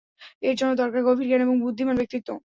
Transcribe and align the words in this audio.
এর 0.43 0.55
জন্য 0.59 0.71
দরকার 0.75 1.01
গভীর 1.07 1.27
জ্ঞান 1.29 1.41
এবং 1.41 1.55
বুদ্ধিমান 1.63 1.95
ব্যক্তিত্ব। 1.97 2.29